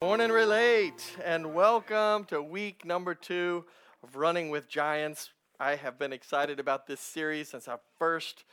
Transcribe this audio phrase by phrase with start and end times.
[0.00, 3.64] Morning Relate, and welcome to week number two
[4.04, 5.30] of Running with Giants.
[5.58, 8.44] I have been excited about this series since I first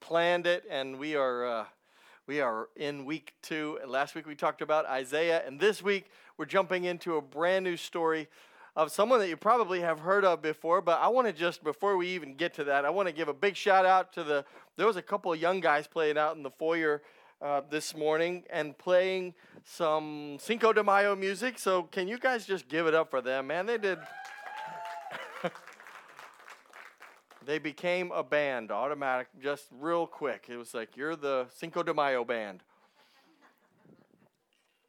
[0.00, 1.64] planned it, and we are uh,
[2.28, 3.80] we are in week two.
[3.84, 7.76] Last week we talked about Isaiah, and this week we're jumping into a brand new
[7.76, 8.28] story
[8.76, 10.80] of someone that you probably have heard of before.
[10.80, 13.26] But I want to just before we even get to that, I want to give
[13.26, 14.44] a big shout out to the.
[14.76, 17.02] There was a couple of young guys playing out in the foyer
[17.42, 19.34] uh, this morning and playing
[19.64, 21.58] some Cinco de Mayo music.
[21.58, 23.66] So, can you guys just give it up for them, man?
[23.66, 23.98] They did.
[27.44, 30.46] they became a band automatic, just real quick.
[30.48, 32.62] It was like, you're the Cinco de Mayo band.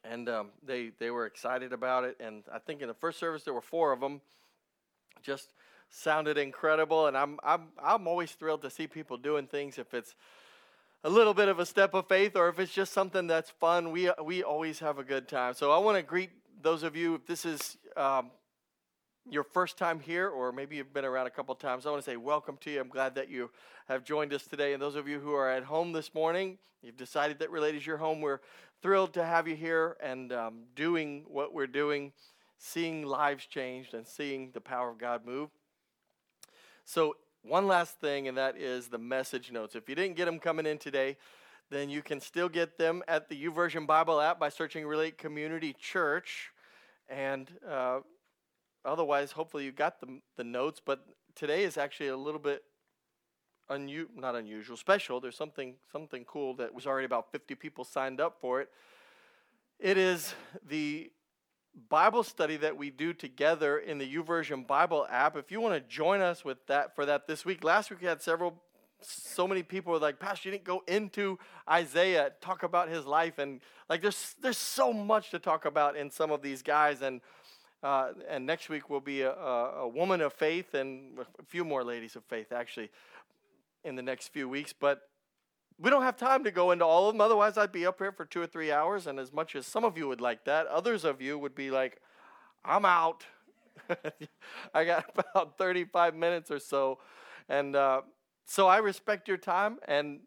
[0.04, 2.16] And um, they, they were excited about it.
[2.20, 4.20] And I think in the first service, there were four of them.
[5.22, 5.54] Just
[5.88, 7.06] sounded incredible.
[7.06, 10.14] And I'm, I'm, I'm always thrilled to see people doing things if it's
[11.04, 13.92] a little bit of a step of faith or if it's just something that's fun,
[13.92, 15.52] we, we always have a good time.
[15.52, 16.30] So I want to greet
[16.62, 18.30] those of you, if this is um,
[19.28, 22.10] your first time here, or maybe you've been around a couple times, I want to
[22.10, 22.80] say welcome to you.
[22.80, 23.50] I'm glad that you
[23.86, 24.72] have joined us today.
[24.72, 27.86] And those of you who are at home this morning, you've decided that Relate is
[27.86, 28.22] your home.
[28.22, 28.40] We're
[28.80, 32.12] thrilled to have you here and um, doing what we're doing,
[32.56, 35.50] seeing lives changed and seeing the power of God move.
[36.86, 39.74] So one last thing, and that is the message notes.
[39.76, 41.16] If you didn't get them coming in today,
[41.70, 45.74] then you can still get them at the YouVersion Bible app by searching Relate Community
[45.78, 46.50] Church.
[47.08, 48.00] And uh,
[48.84, 50.80] otherwise, hopefully, you got the, the notes.
[50.84, 52.62] But today is actually a little bit
[53.70, 55.20] unu- not unusual, special.
[55.20, 58.70] There's something something cool that was already about 50 people signed up for it.
[59.78, 60.34] It is
[60.66, 61.10] the
[61.88, 65.36] Bible study that we do together in the YouVersion Bible app.
[65.36, 68.06] If you want to join us with that for that this week, last week we
[68.06, 68.54] had several,
[69.00, 71.38] so many people were like, Pastor, you didn't go into
[71.68, 76.10] Isaiah, talk about his life, and like there's there's so much to talk about in
[76.10, 77.20] some of these guys, and
[77.82, 81.84] uh, and next week will be a, a, woman of faith and a few more
[81.84, 82.90] ladies of faith actually
[83.84, 85.08] in the next few weeks, but
[85.78, 87.20] we don't have time to go into all of them.
[87.20, 89.06] Otherwise, I'd be up here for two or three hours.
[89.06, 91.70] And as much as some of you would like that, others of you would be
[91.70, 92.00] like,
[92.64, 93.24] I'm out.
[94.74, 96.98] I got about 35 minutes or so.
[97.48, 98.02] And uh,
[98.44, 99.78] so I respect your time.
[99.88, 100.20] And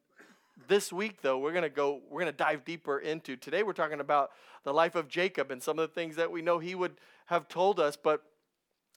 [0.67, 3.37] this week, though, we're going to go, we're going to dive deeper into.
[3.37, 4.31] Today, we're talking about
[4.63, 6.97] the life of Jacob and some of the things that we know he would
[7.27, 7.95] have told us.
[7.95, 8.21] But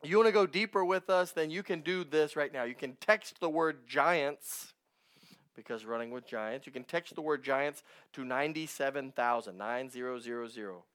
[0.03, 2.65] you want to go deeper with us, then you can do this right now.
[2.65, 4.73] You can text the word giants
[5.61, 6.67] because running with giants.
[6.67, 7.83] You can text the word giants
[8.15, 9.59] to 97,000, 9000,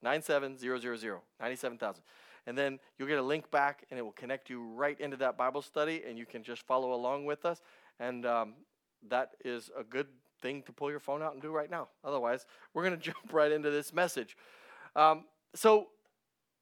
[0.02, 2.02] 97000, 97,000.
[2.48, 5.36] And then you'll get a link back and it will connect you right into that
[5.36, 7.62] Bible study and you can just follow along with us.
[8.00, 8.54] And um,
[9.08, 10.08] that is a good
[10.42, 11.88] thing to pull your phone out and do right now.
[12.04, 14.36] Otherwise, we're going to jump right into this message.
[14.96, 15.88] Um, so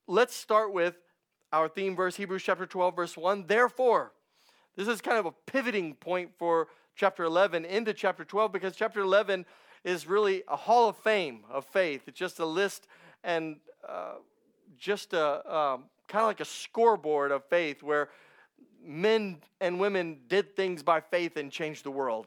[0.07, 0.97] let's start with
[1.53, 3.47] our theme verse, Hebrews chapter 12, verse 1.
[3.47, 4.13] Therefore,
[4.77, 9.01] this is kind of a pivoting point for chapter 11 into chapter 12 because chapter
[9.01, 9.45] 11
[9.85, 12.03] is really a hall of fame of faith.
[12.07, 12.87] It's just a list
[13.23, 13.57] and
[13.87, 14.15] uh,
[14.79, 18.09] just a um, kind of like a scoreboard of faith where
[18.83, 22.27] men and women did things by faith and changed the world.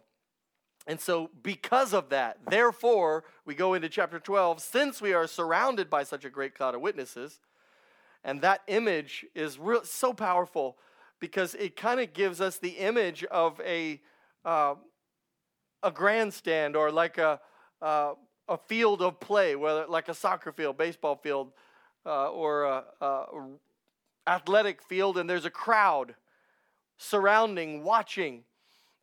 [0.88, 5.90] And so, because of that, therefore, we go into chapter 12, since we are surrounded
[5.90, 7.42] by such a great cloud of witnesses,
[8.24, 10.78] and that image is real, so powerful
[11.20, 14.00] because it kind of gives us the image of a
[14.46, 14.76] uh,
[15.84, 17.40] a grandstand or like a,
[17.82, 18.14] uh,
[18.48, 21.52] a field of play, whether like a soccer field, baseball field,
[22.06, 23.26] uh, or a, a
[24.28, 26.16] athletic field, and there's a crowd
[26.98, 28.44] surrounding, watching.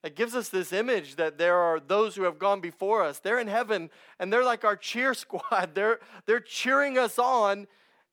[0.02, 3.18] It gives us this image that there are those who have gone before us.
[3.18, 5.74] They're in heaven, and they're like our cheer squad.
[5.74, 7.66] They're, they're cheering us on,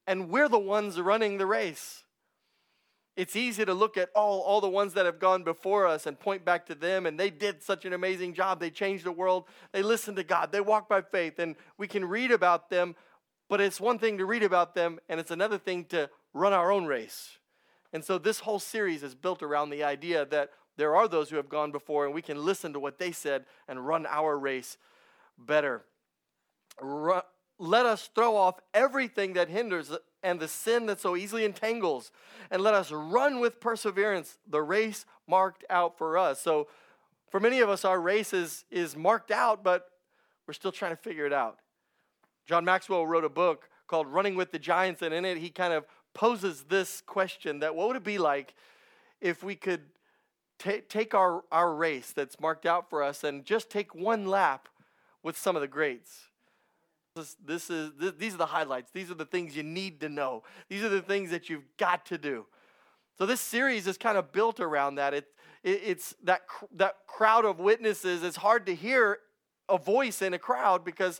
[0.07, 2.05] and we're the ones running the race.
[3.17, 6.17] It's easy to look at all, all the ones that have gone before us and
[6.19, 8.59] point back to them, and they did such an amazing job.
[8.59, 9.45] They changed the world.
[9.73, 10.51] They listened to God.
[10.51, 12.95] They walked by faith, and we can read about them,
[13.49, 16.71] but it's one thing to read about them, and it's another thing to run our
[16.71, 17.37] own race.
[17.91, 21.35] And so this whole series is built around the idea that there are those who
[21.35, 24.77] have gone before, and we can listen to what they said and run our race
[25.37, 25.83] better.
[27.59, 29.91] let us throw off everything that hinders
[30.23, 32.11] and the sin that so easily entangles,
[32.49, 36.41] and let us run with perseverance the race marked out for us.
[36.41, 36.67] So,
[37.29, 39.89] for many of us, our race is, is marked out, but
[40.45, 41.59] we're still trying to figure it out.
[42.45, 45.73] John Maxwell wrote a book called Running with the Giants, and in it, he kind
[45.73, 48.53] of poses this question that what would it be like
[49.21, 49.81] if we could
[50.59, 54.67] t- take our, our race that's marked out for us and just take one lap
[55.23, 56.30] with some of the greats?
[57.15, 58.89] This, this is this, these are the highlights.
[58.93, 60.43] These are the things you need to know.
[60.69, 62.45] These are the things that you've got to do.
[63.17, 65.13] So this series is kind of built around that.
[65.13, 65.27] It,
[65.61, 66.43] it it's that
[66.75, 68.23] that crowd of witnesses.
[68.23, 69.19] It's hard to hear
[69.67, 71.19] a voice in a crowd because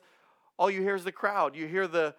[0.57, 1.57] all you hear is the crowd.
[1.57, 2.15] You hear the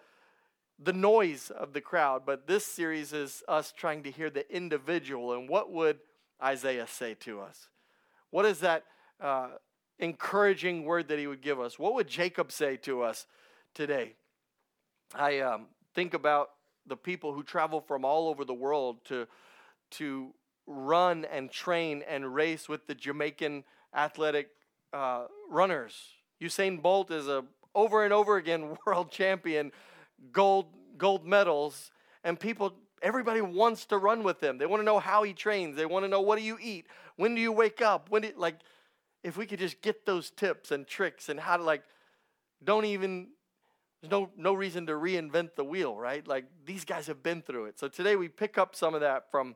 [0.77, 2.27] the noise of the crowd.
[2.27, 5.97] But this series is us trying to hear the individual and what would
[6.43, 7.69] Isaiah say to us?
[8.29, 8.83] What is that
[9.19, 9.49] uh,
[9.97, 11.79] encouraging word that he would give us?
[11.79, 13.25] What would Jacob say to us
[13.73, 14.13] today?
[15.15, 16.51] I um, think about
[16.85, 19.27] the people who travel from all over the world to
[19.91, 20.33] to
[20.65, 24.49] run and train and race with the Jamaican athletic
[24.91, 25.93] uh, runners.
[26.41, 27.43] Usain Bolt is a
[27.75, 29.71] over and over again world champion,
[30.31, 30.67] gold
[30.97, 31.91] gold medals,
[32.23, 34.57] and people everybody wants to run with him.
[34.57, 35.75] They want to know how he trains.
[35.75, 36.87] They want to know what do you eat?
[37.17, 38.09] When do you wake up?
[38.09, 38.59] When do, like
[39.23, 41.83] if we could just get those tips and tricks and how to like
[42.63, 43.27] don't even
[44.03, 46.27] there's no no reason to reinvent the wheel, right?
[46.27, 47.79] Like these guys have been through it.
[47.79, 49.55] So today we pick up some of that from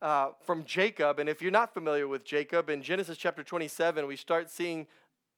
[0.00, 1.18] uh, from Jacob.
[1.18, 4.86] And if you're not familiar with Jacob, in Genesis chapter 27, we start seeing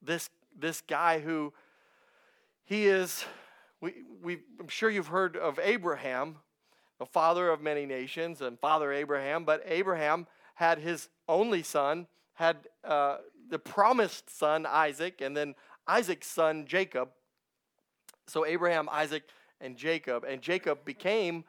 [0.00, 1.52] this this guy who
[2.64, 3.24] he is.
[3.80, 6.36] We, we, I'm sure you've heard of Abraham,
[7.00, 9.44] the father of many nations, and Father Abraham.
[9.44, 13.16] But Abraham had his only son, had uh,
[13.50, 15.56] the promised son Isaac, and then
[15.88, 17.08] Isaac's son Jacob.
[18.26, 19.24] So Abraham, Isaac,
[19.60, 20.24] and Jacob.
[20.24, 21.44] And Jacob became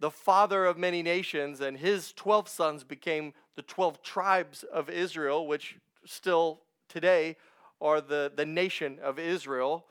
[0.00, 5.46] the father of many nations, and his 12 sons became the 12 tribes of Israel,
[5.46, 7.36] which still today
[7.80, 9.86] are the, the nation of Israel,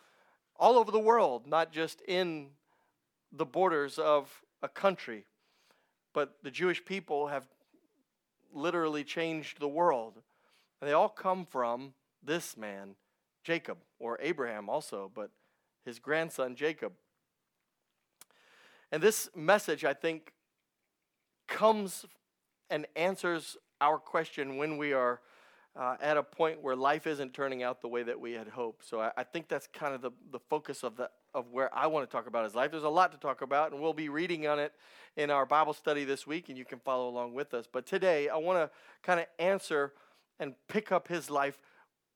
[0.57, 2.47] all over the world, not just in
[3.31, 5.25] the borders of a country.
[6.13, 7.47] But the Jewish people have
[8.53, 10.15] literally changed the world.
[10.81, 11.93] And they all come from
[12.23, 12.95] this man,
[13.43, 15.31] Jacob, or Abraham also, but
[15.87, 16.91] his grandson, Jacob.
[18.91, 20.33] And this message, I think,
[21.47, 22.05] comes
[22.69, 25.21] and answers our question when we are
[25.77, 28.85] uh, at a point where life isn't turning out the way that we had hoped.
[28.85, 31.87] So I, I, think that's kind of the, the focus of, the, of where I
[31.87, 32.71] want to talk about his life.
[32.71, 34.73] There's a lot to talk about, and we'll be reading on it
[35.15, 37.65] in our Bible study this week, and you can follow along with us.
[37.71, 39.93] But today, I want to kind of answer
[40.39, 41.59] and pick up his life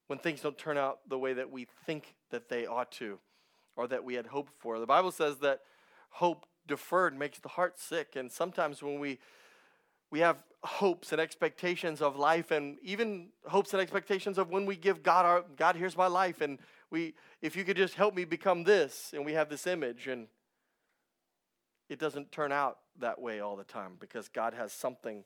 [0.08, 3.20] when things don't turn out the way that we think that they ought to
[3.76, 4.80] or that we had hoped for.
[4.80, 5.62] The Bible says that
[6.10, 8.16] hope deferred makes the heart sick.
[8.16, 9.20] And sometimes when we
[10.12, 14.76] we have hopes and expectations of life and even hopes and expectations of when we
[14.76, 16.60] give God our God here's my life and
[16.92, 20.28] we if you could just help me become this and we have this image and
[21.90, 25.24] it doesn't turn out that way all the time because God has something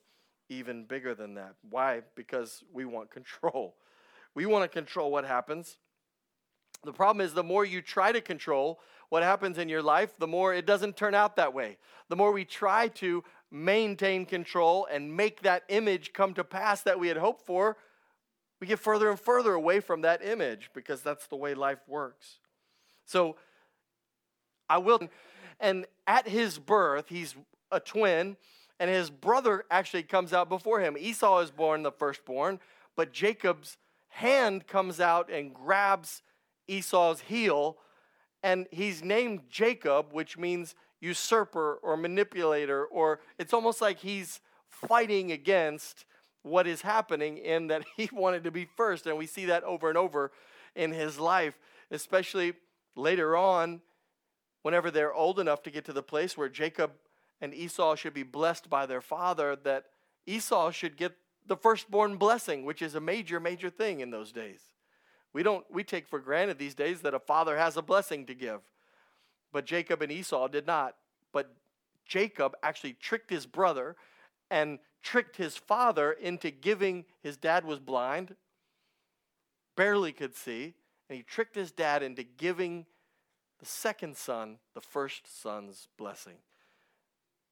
[0.50, 1.56] even bigger than that.
[1.70, 2.02] Why?
[2.16, 3.76] Because we want control.
[4.34, 5.78] We want to control what happens.
[6.84, 8.80] The problem is, the more you try to control
[9.10, 11.78] what happens in your life, the more it doesn't turn out that way.
[12.10, 17.00] The more we try to maintain control and make that image come to pass that
[17.00, 17.78] we had hoped for,
[18.60, 22.40] we get further and further away from that image because that's the way life works.
[23.06, 23.36] So,
[24.70, 25.00] I will.
[25.60, 27.36] And at his birth, he's
[27.72, 28.38] a twin,
[28.80, 30.98] and his brother actually comes out before him.
[30.98, 32.60] Esau is born the firstborn,
[32.96, 33.78] but Jacob's
[34.10, 36.22] hand comes out and grabs
[36.68, 37.78] Esau's heel,
[38.44, 45.32] and he's named Jacob, which means usurper or manipulator, or it's almost like he's fighting
[45.32, 46.06] against
[46.42, 49.06] what is happening in that he wanted to be first.
[49.08, 50.32] And we see that over and over
[50.76, 51.58] in his life,
[51.92, 52.54] especially
[52.96, 53.82] later on,
[54.62, 56.92] whenever they're old enough to get to the place where Jacob
[57.42, 59.86] and Esau should be blessed by their father, that
[60.26, 64.62] Esau should get the firstborn blessing, which is a major, major thing in those days.
[65.36, 68.34] We don't we take for granted these days that a father has a blessing to
[68.34, 68.62] give.
[69.52, 70.96] But Jacob and Esau did not.
[71.34, 71.54] But
[72.06, 73.98] Jacob actually tricked his brother
[74.50, 78.38] and tricked his father into giving his dad was blind,
[79.76, 80.74] barely could see,
[81.10, 82.86] and he tricked his dad into giving
[83.60, 86.38] the second son the first son's blessing.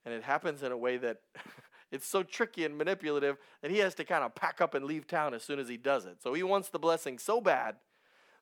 [0.05, 1.17] And it happens in a way that
[1.93, 5.05] it's so tricky and manipulative that he has to kind of pack up and leave
[5.05, 6.23] town as soon as he does it.
[6.23, 7.75] So he wants the blessing so bad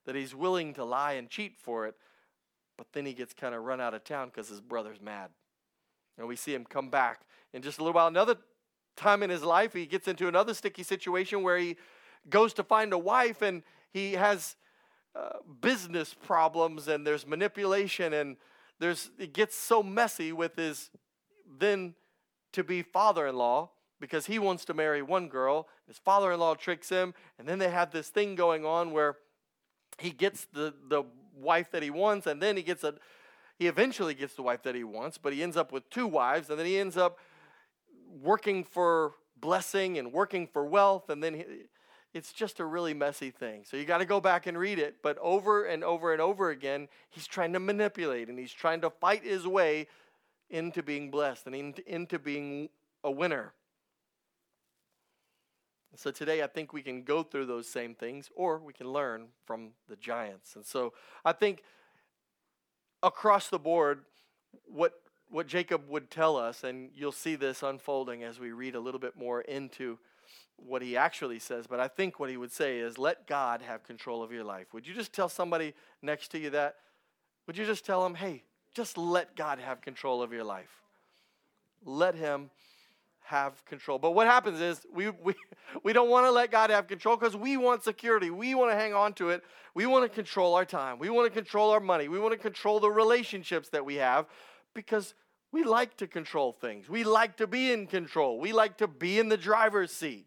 [0.06, 1.94] that he's willing to lie and cheat for it,
[2.78, 5.28] but then he gets kind of run out of town because his brother's mad.
[6.16, 8.06] And we see him come back in just a little while.
[8.06, 8.36] Another
[8.96, 11.76] time in his life, he gets into another sticky situation where he
[12.30, 14.56] goes to find a wife and he has
[15.14, 18.38] uh, business problems and there's manipulation and
[18.78, 20.88] there's it gets so messy with his
[21.58, 21.94] then
[22.52, 25.68] to be father in law because he wants to marry one girl.
[25.86, 29.16] His father in law tricks him, and then they have this thing going on where
[29.98, 31.04] he gets the, the
[31.36, 32.94] wife that he wants, and then he gets a
[33.58, 36.50] he eventually gets the wife that he wants, but he ends up with two wives,
[36.50, 37.18] and then he ends up
[38.20, 41.44] working for blessing and working for wealth, and then he,
[42.14, 43.64] it's just a really messy thing.
[43.64, 44.96] So you got to go back and read it.
[45.02, 48.90] But over and over and over again, he's trying to manipulate and he's trying to
[48.90, 49.86] fight his way
[50.52, 52.68] into being blessed and into into being
[53.02, 53.52] a winner.
[55.94, 59.26] So today, I think we can go through those same things or we can learn
[59.44, 60.56] from the giants.
[60.56, 61.62] And so I think
[63.02, 64.04] across the board,
[64.64, 64.94] what,
[65.28, 69.00] what Jacob would tell us, and you'll see this unfolding as we read a little
[69.00, 69.98] bit more into
[70.56, 73.82] what he actually says, but I think what he would say is let God have
[73.82, 74.72] control of your life.
[74.72, 76.76] Would you just tell somebody next to you that?
[77.46, 78.44] Would you just tell them, hey,
[78.74, 80.82] just let God have control of your life?
[81.84, 82.50] Let him
[83.24, 83.98] have control.
[83.98, 85.34] But what happens is we, we,
[85.82, 88.30] we don't want to let God have control because we want security.
[88.30, 89.42] We want to hang on to it.
[89.74, 90.98] We want to control our time.
[90.98, 92.08] We want to control our money.
[92.08, 94.26] We want to control the relationships that we have
[94.74, 95.14] because
[95.50, 96.88] we like to control things.
[96.88, 98.38] We like to be in control.
[98.38, 100.26] We like to be in the driver's seat.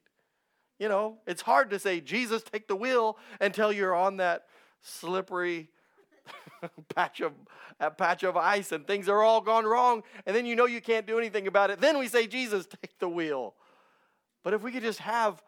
[0.80, 4.46] You know, it's hard to say, Jesus, take the wheel until you're on that
[4.82, 5.70] slippery
[6.96, 7.34] patch of
[7.80, 10.82] a patch of ice and things are all gone wrong and then you know you
[10.82, 11.80] can't do anything about it.
[11.80, 13.54] Then we say jesus take the wheel.
[14.44, 15.42] But if we could just have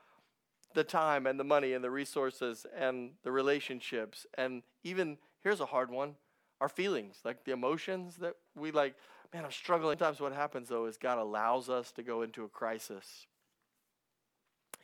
[0.74, 5.66] the time and the money and the resources and the relationships and even here's a
[5.66, 6.16] hard one
[6.62, 8.96] our feelings like the emotions that we like
[9.34, 9.98] man i'm struggling.
[9.98, 13.26] Sometimes what happens though is god allows us to go into a crisis.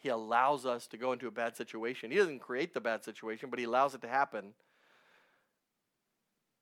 [0.01, 2.11] He allows us to go into a bad situation.
[2.11, 4.53] He doesn't create the bad situation, but He allows it to happen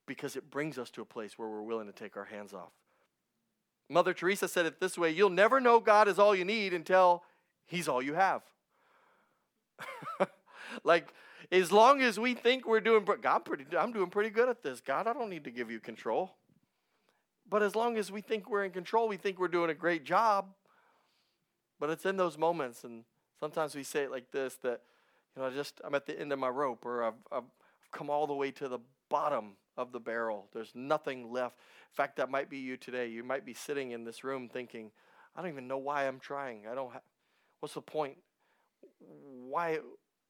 [0.07, 2.71] because it brings us to a place where we're willing to take our hands off.
[3.89, 7.23] Mother Teresa said it this way You'll never know God is all you need until
[7.65, 8.41] He's all you have.
[10.83, 11.13] like,
[11.51, 14.81] as long as we think we're doing, God, pretty, I'm doing pretty good at this.
[14.81, 16.35] God, I don't need to give you control.
[17.49, 20.05] But as long as we think we're in control, we think we're doing a great
[20.05, 20.47] job.
[21.79, 23.03] But it's in those moments, and
[23.41, 24.81] Sometimes we say it like this that,
[25.35, 27.49] you know, I just I'm at the end of my rope or I've, I've
[27.91, 28.77] come all the way to the
[29.09, 30.47] bottom of the barrel.
[30.53, 31.57] There's nothing left.
[31.57, 33.07] In fact, that might be you today.
[33.07, 34.91] You might be sitting in this room thinking,
[35.35, 36.67] I don't even know why I'm trying.
[36.67, 36.91] I don't.
[36.91, 37.01] Ha-
[37.59, 38.17] what's the point?
[38.99, 39.79] Why?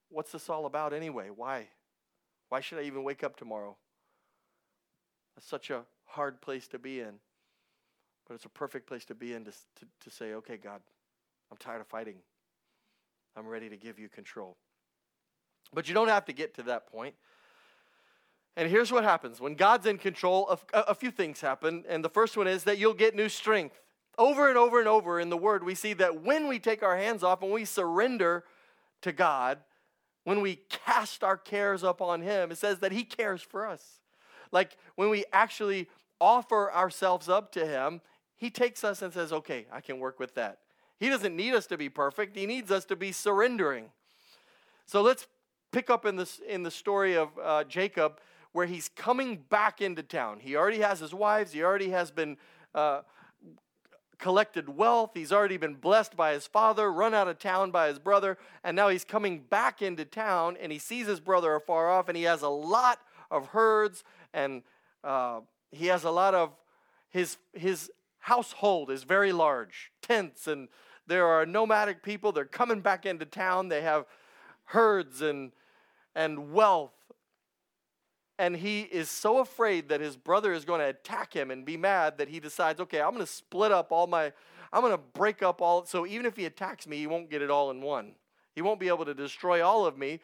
[0.09, 1.29] What's this all about anyway?
[1.33, 1.67] Why?
[2.49, 3.77] Why should I even wake up tomorrow?
[5.35, 7.13] That's such a hard place to be in.
[8.27, 10.81] But it's a perfect place to be in to, to, to say, okay, God,
[11.49, 12.17] I'm tired of fighting.
[13.35, 14.57] I'm ready to give you control.
[15.73, 17.15] But you don't have to get to that point.
[18.57, 21.85] And here's what happens when God's in control, a, few things happen.
[21.87, 23.79] And the first one is that you'll get new strength.
[24.17, 26.97] Over and over and over in the Word, we see that when we take our
[26.97, 28.43] hands off, and we surrender
[29.01, 29.59] to God,
[30.25, 33.99] when we cast our cares upon Him, it says that He cares for us.
[34.51, 35.87] Like when we actually
[36.19, 38.01] offer ourselves up to Him,
[38.35, 40.59] He takes us and says, Okay, I can work with that.
[40.99, 43.85] He doesn't need us to be perfect, He needs us to be surrendering.
[44.85, 45.25] So let's
[45.71, 48.19] pick up in, this, in the story of uh, Jacob
[48.53, 50.39] where he's coming back into town.
[50.39, 52.37] He already has his wives, he already has been.
[52.73, 53.01] Uh,
[54.17, 55.09] collected wealth.
[55.15, 58.75] He's already been blessed by his father, run out of town by his brother, and
[58.75, 62.21] now he's coming back into town and he sees his brother afar off and he
[62.23, 62.99] has a lot
[63.31, 64.61] of herds and
[65.03, 65.39] uh,
[65.71, 66.51] he has a lot of
[67.09, 67.89] his his
[68.19, 70.67] household is very large, tents and
[71.07, 72.31] there are nomadic people.
[72.31, 73.67] They're coming back into town.
[73.67, 74.05] They have
[74.63, 75.51] herds and,
[76.15, 76.93] and wealth.
[78.41, 81.77] And he is so afraid that his brother is going to attack him and be
[81.77, 84.33] mad that he decides, okay, I'm going to split up all my,
[84.73, 85.85] I'm going to break up all.
[85.85, 88.13] So even if he attacks me, he won't get it all in one.
[88.55, 90.21] He won't be able to destroy all of me.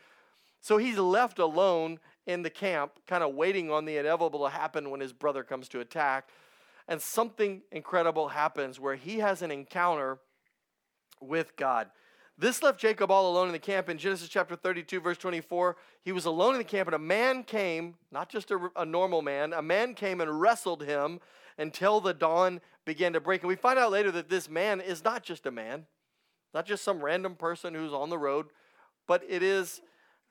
[0.61, 4.89] So he's left alone in the camp, kind of waiting on the inevitable to happen
[4.89, 6.29] when his brother comes to attack.
[6.87, 10.17] And something incredible happens where he has an encounter
[11.21, 11.91] with God.
[12.39, 15.75] This left Jacob all alone in the camp in Genesis chapter 32, verse 24.
[16.03, 19.23] He was alone in the camp, and a man came, not just a, a, normal
[19.23, 21.19] man, a man came and wrestled him
[21.57, 23.41] until the dawn began to break.
[23.41, 25.87] And we find out later that this man is not just a man,
[26.53, 28.45] not just some random person who's on the road,
[29.07, 29.81] but it is,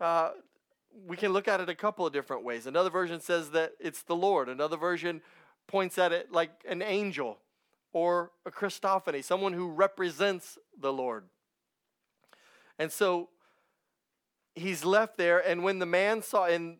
[0.01, 0.31] uh,
[1.09, 2.69] we can look at it a couple of different ways.
[2.69, 5.23] Another version says that it's the Lord, another version
[5.67, 7.39] points at it like an angel
[7.93, 11.25] or a Christophany, someone who represents the Lord.
[12.79, 13.29] And so
[14.55, 16.79] he's left there, and when the man saw, and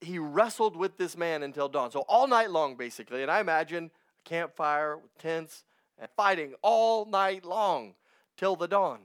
[0.00, 1.90] he wrestled with this man until dawn.
[1.90, 3.22] So all night long, basically.
[3.22, 3.90] And I imagine
[4.24, 5.64] a campfire with tents
[5.98, 7.94] and fighting all night long
[8.36, 9.00] till the dawn.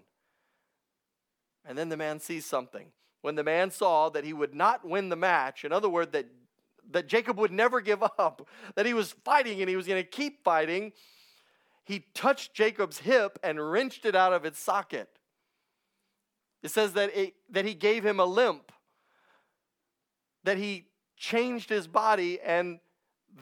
[1.66, 2.88] And then the man sees something.
[3.22, 6.26] when the man saw that he would not win the match, in other words, that,
[6.92, 10.10] that Jacob would never give up, that he was fighting and he was going to
[10.10, 10.92] keep fighting,
[11.86, 15.10] he touched Jacob's hip and wrenched it out of its socket.
[16.64, 18.72] It says that, it, that he gave him a limp,
[20.46, 20.86] that he
[21.18, 22.80] changed his body, and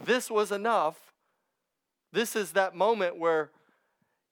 [0.04, 1.14] this was enough.
[2.12, 3.52] This is that moment where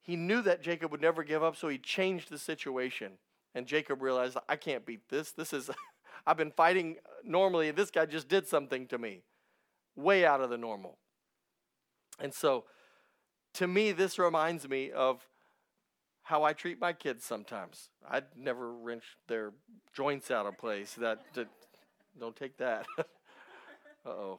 [0.02, 3.14] he knew that Jacob would never give up, so he changed the situation.
[3.54, 5.32] And Jacob realized, I can't beat this.
[5.32, 5.70] This is,
[6.26, 9.22] I've been fighting normally, and this guy just did something to me,
[9.96, 10.98] way out of the normal.
[12.20, 12.66] And so,
[13.54, 15.28] to me, this reminds me of
[16.30, 17.90] how I treat my kids sometimes.
[18.08, 19.52] I'd never wrench their
[19.94, 20.94] joints out of place.
[20.94, 21.22] That,
[22.20, 22.86] don't take that.
[24.06, 24.38] oh.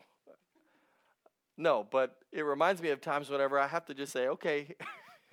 [1.56, 4.76] No, but it reminds me of times whenever I have to just say, okay,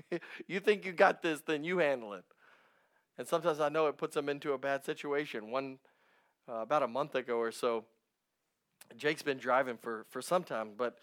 [0.47, 2.25] you think you got this, then you handle it.
[3.19, 5.51] And sometimes I know it puts them into a bad situation.
[5.51, 5.77] One,
[6.49, 7.85] uh, about a month ago or so,
[8.97, 10.97] Jake's been driving for, for some time, but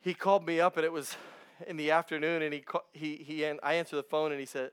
[0.00, 1.16] he called me up and it was
[1.66, 4.70] in the afternoon and he, he, he, and I answered the phone and he said,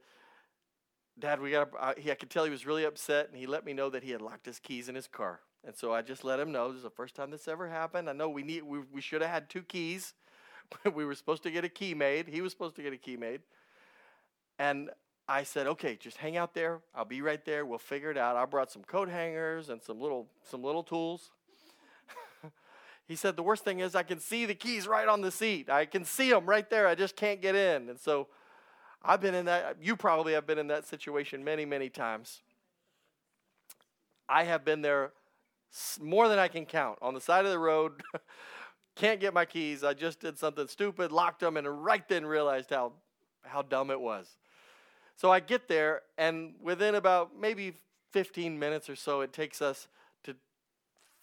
[1.20, 1.70] Dad, we got.
[2.00, 4.12] He, I could tell he was really upset, and he let me know that he
[4.12, 5.42] had locked his keys in his car.
[5.66, 8.10] And so I just let him know this is the first time this ever happened.
[8.10, 8.63] I know we need.
[8.63, 10.13] We, we should have had two keys.
[10.94, 12.28] we were supposed to get a key made.
[12.28, 13.42] He was supposed to get a key made.
[14.60, 14.90] And
[15.28, 16.82] I said, okay, just hang out there.
[16.94, 17.66] I'll be right there.
[17.66, 18.36] We'll figure it out.
[18.36, 21.32] I brought some coat hangers and some little some little tools.
[23.07, 25.69] He said the worst thing is I can see the keys right on the seat.
[25.69, 26.88] I can see them right there.
[26.88, 27.89] I just can't get in.
[27.89, 28.27] And so
[29.03, 29.77] I've been in that.
[29.81, 32.41] You probably have been in that situation many many times.
[34.29, 35.12] I have been there
[36.00, 38.01] more than I can count on the side of the road.
[38.95, 39.83] Can't get my keys.
[39.83, 42.93] I just did something stupid, locked them, and right then realized how,
[43.41, 44.38] how dumb it was.
[45.15, 47.74] So I get there, and within about maybe
[48.12, 49.88] 15 minutes or so, it takes us
[50.24, 50.36] to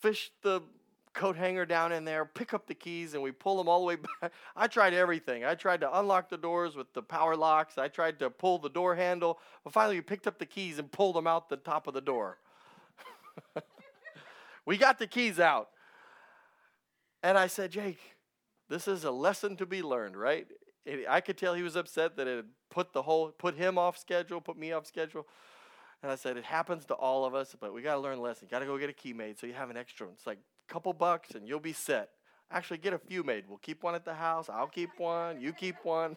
[0.00, 0.62] fish the
[1.12, 3.86] coat hanger down in there, pick up the keys, and we pull them all the
[3.86, 4.32] way back.
[4.56, 5.44] I tried everything.
[5.44, 7.78] I tried to unlock the doors with the power locks.
[7.78, 9.38] I tried to pull the door handle.
[9.64, 12.00] But finally, we picked up the keys and pulled them out the top of the
[12.00, 12.38] door.
[14.66, 15.70] we got the keys out.
[17.22, 18.00] And I said, Jake,
[18.68, 20.46] this is a lesson to be learned, right?
[21.08, 23.98] I could tell he was upset that it had put the whole put him off
[23.98, 25.26] schedule, put me off schedule.
[26.02, 28.22] And I said, it happens to all of us, but we got to learn a
[28.22, 28.48] lesson.
[28.50, 30.14] Got to go get a key made so you have an extra one.
[30.14, 30.38] It's like
[30.70, 32.10] couple bucks and you'll be set.
[32.50, 33.44] Actually, get a few made.
[33.48, 34.48] We'll keep one at the house.
[34.48, 35.40] I'll keep one.
[35.40, 36.16] You keep one.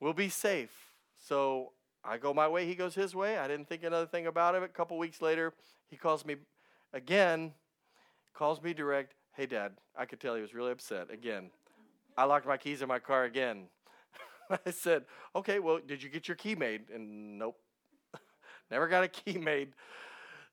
[0.00, 0.70] We'll be safe.
[1.18, 1.72] So
[2.04, 2.66] I go my way.
[2.66, 3.38] He goes his way.
[3.38, 4.62] I didn't think another thing about it.
[4.62, 5.54] A couple weeks later,
[5.88, 6.36] he calls me
[6.92, 7.52] again
[8.36, 9.14] calls me direct.
[9.32, 11.50] Hey, Dad, I could tell he was really upset again.
[12.16, 13.64] I locked my keys in my car again.
[14.66, 16.90] I said, Okay, well, did you get your key made?
[16.94, 17.58] And nope,
[18.70, 19.72] never got a key made.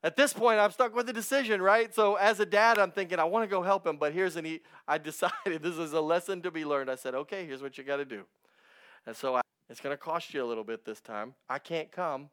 [0.03, 1.93] At this point, I'm stuck with a decision, right?
[1.95, 4.45] So, as a dad, I'm thinking, I want to go help him, but here's an.
[4.45, 6.91] E- I decided this is a lesson to be learned.
[6.91, 8.23] I said, Okay, here's what you got to do.
[9.07, 11.33] And so, I, it's going to cost you a little bit this time.
[11.49, 12.29] I can't come.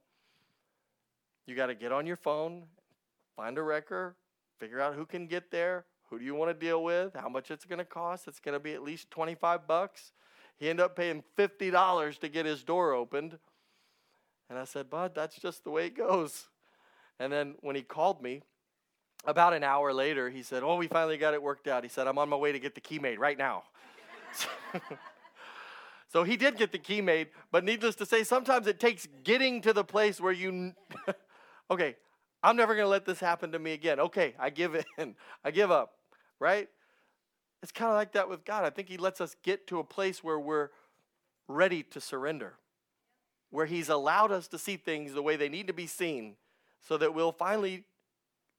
[1.47, 2.65] You got to get on your phone,
[3.37, 4.17] find a wrecker,
[4.59, 7.51] figure out who can get there, who do you want to deal with, how much
[7.51, 8.29] it's going to cost.
[8.29, 10.13] It's going to be at least 25 bucks.
[10.59, 13.39] He ended up paying $50 to get his door opened.
[14.49, 16.50] And I said, Bud, that's just the way it goes.
[17.21, 18.43] And then when he called me,
[19.27, 21.83] about an hour later, he said, Oh, we finally got it worked out.
[21.83, 23.65] He said, I'm on my way to get the key made right now.
[26.09, 29.61] so he did get the key made, but needless to say, sometimes it takes getting
[29.61, 30.73] to the place where you,
[31.71, 31.97] okay,
[32.43, 34.01] I'm never going to let this happen to me again.
[34.01, 35.15] Okay, I give in.
[35.45, 35.97] I give up,
[36.39, 36.69] right?
[37.63, 38.65] It's kind of like that with God.
[38.65, 40.71] I think He lets us get to a place where we're
[41.47, 42.55] ready to surrender,
[43.51, 46.37] where He's allowed us to see things the way they need to be seen
[46.81, 47.85] so that we'll finally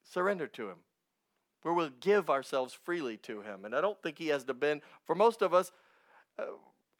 [0.03, 0.77] surrender to Him,
[1.61, 3.65] where we'll give ourselves freely to Him.
[3.65, 5.71] And I don't think He has to bend, for most of us,
[6.39, 6.43] uh,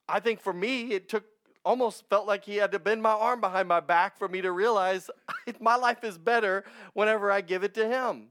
[0.08, 1.24] I think for me, it took
[1.64, 4.52] almost felt like he had to bend my arm behind my back for me to
[4.52, 5.10] realize
[5.60, 8.28] my life is better whenever I give it to him.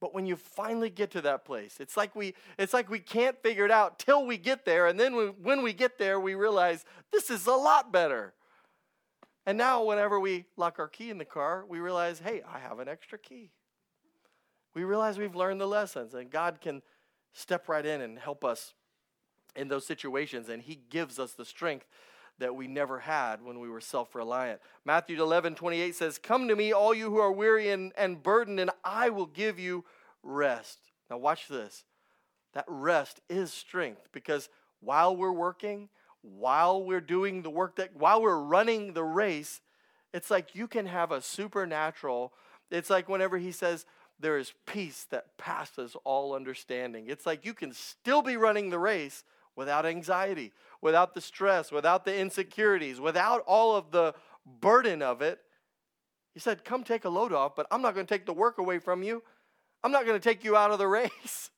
[0.00, 3.36] But when you finally get to that place, it's like we it's like we can't
[3.42, 6.34] figure it out till we get there and then we, when we get there we
[6.36, 8.32] realize this is a lot better.
[9.48, 12.80] And now whenever we lock our key in the car, we realize, "Hey, I have
[12.80, 13.50] an extra key."
[14.74, 16.82] We realize we've learned the lessons and God can
[17.32, 18.74] step right in and help us
[19.56, 21.86] in those situations and he gives us the strength
[22.36, 24.60] that we never had when we were self reliant.
[24.84, 28.60] Matthew 11 28 says, Come to me, all you who are weary and, and burdened,
[28.60, 29.86] and I will give you
[30.22, 30.78] rest.
[31.08, 31.84] Now, watch this.
[32.52, 35.88] That rest is strength because while we're working,
[36.36, 39.60] while we're doing the work that, while we're running the race,
[40.12, 42.32] It's like you can have a supernatural,
[42.70, 43.84] it's like whenever he says,
[44.18, 47.06] there is peace that passes all understanding.
[47.08, 49.22] It's like you can still be running the race
[49.54, 54.14] without anxiety, without the stress, without the insecurities, without all of the
[54.60, 55.40] burden of it.
[56.34, 58.58] He said, Come take a load off, but I'm not going to take the work
[58.58, 59.22] away from you.
[59.84, 61.50] I'm not going to take you out of the race.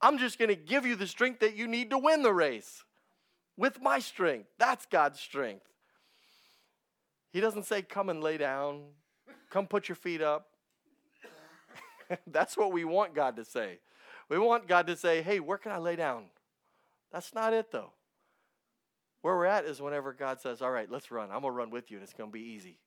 [0.00, 2.83] I'm just going to give you the strength that you need to win the race
[3.56, 4.48] with my strength.
[4.58, 5.66] That's God's strength.
[7.32, 8.82] He doesn't say, Come and lay down,
[9.50, 10.48] come put your feet up.
[12.26, 13.78] That's what we want God to say.
[14.28, 16.24] We want God to say, Hey, where can I lay down?
[17.12, 17.90] That's not it, though.
[19.22, 21.30] Where we're at is whenever God says, All right, let's run.
[21.30, 22.78] I'm going to run with you, and it's going to be easy.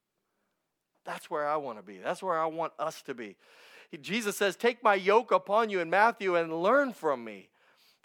[1.03, 1.97] That's where I want to be.
[1.97, 3.37] That's where I want us to be.
[4.01, 7.49] Jesus says, Take my yoke upon you in Matthew and learn from me,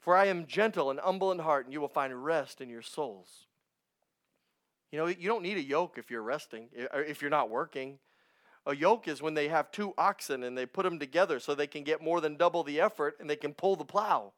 [0.02, 2.82] for I am gentle and humble in heart, and you will find rest in your
[2.82, 3.46] souls.
[4.90, 7.98] You know, you don't need a yoke if you're resting, if you're not working.
[8.66, 11.66] A yoke is when they have two oxen and they put them together so they
[11.66, 14.32] can get more than double the effort and they can pull the plow.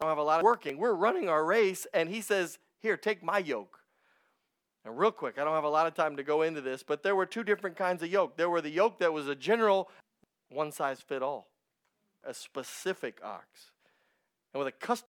[0.00, 0.76] I don't have a lot of working.
[0.76, 3.80] We're running our race, and he says, Here, take my yoke.
[4.84, 7.02] And real quick, I don't have a lot of time to go into this, but
[7.02, 8.36] there were two different kinds of yoke.
[8.36, 9.90] There were the yoke that was a general
[10.50, 11.48] one size fit all,
[12.22, 13.70] a specific ox.
[14.54, 15.02] And with a custom